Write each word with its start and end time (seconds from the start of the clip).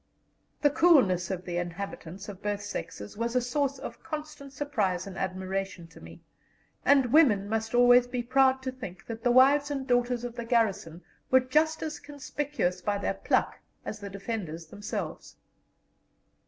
The 0.63 0.71
coolness 0.71 1.29
of 1.29 1.45
the 1.45 1.57
inhabitants, 1.57 2.27
of 2.27 2.41
both 2.41 2.63
sexes, 2.63 3.15
was 3.17 3.35
a 3.35 3.39
source 3.41 3.77
of 3.77 4.01
constant 4.01 4.51
surprise 4.51 5.05
and 5.05 5.15
admiration 5.15 5.85
to 5.89 6.01
me, 6.01 6.23
and 6.83 7.13
women 7.13 7.47
must 7.47 7.75
always 7.75 8.07
be 8.07 8.23
proud 8.23 8.63
to 8.63 8.71
think 8.71 9.05
that 9.05 9.23
the 9.23 9.29
wives 9.29 9.69
and 9.69 9.85
daughters 9.85 10.23
of 10.23 10.33
the 10.33 10.43
garrison 10.45 11.03
were 11.29 11.39
just 11.41 11.83
as 11.83 11.99
conspicuous 11.99 12.81
by 12.81 12.97
their 12.97 13.13
pluck 13.13 13.59
as 13.85 13.99
the 13.99 14.09
defenders 14.09 14.65
themselves. 14.65 15.35